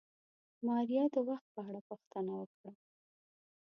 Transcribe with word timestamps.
ماريا 0.65 1.03
د 1.13 1.15
وخت 1.29 1.47
په 1.53 1.59
اړه 1.67 1.81
پوښتنه 1.89 2.31
وکړه. 2.39 2.71